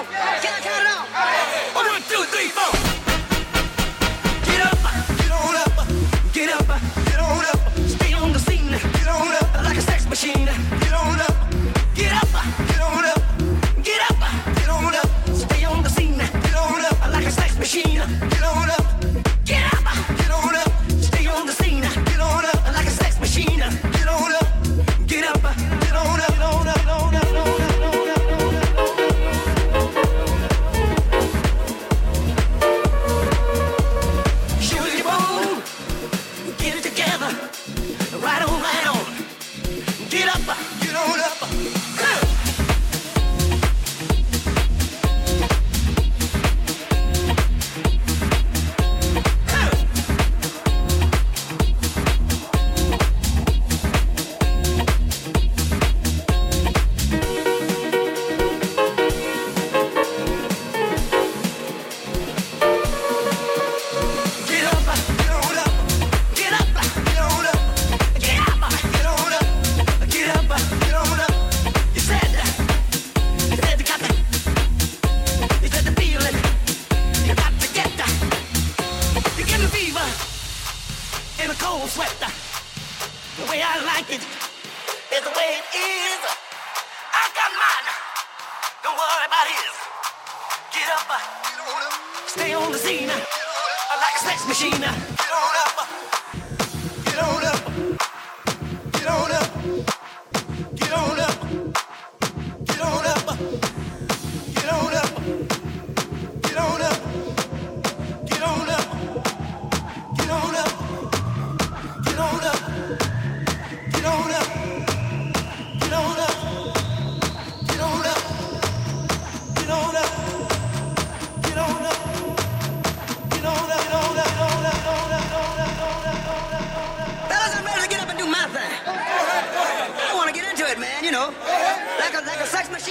off? 0.00 0.42
Can 0.42 0.52
I 0.54 0.60
count 0.60 0.82
it 0.82 0.88
off? 0.88 1.74
One, 1.74 2.02
two, 2.08 2.24
three, 2.24 2.48
four. 2.48 2.99
Oh. 41.42 41.79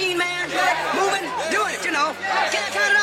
machine 0.00 0.18
man, 0.18 0.48
moving, 0.94 1.28
doing 1.50 1.74
it, 1.74 1.84
you 1.84 1.92
know. 1.92 2.14
Can't 2.50 2.72
count 2.72 2.92
it 2.92 2.99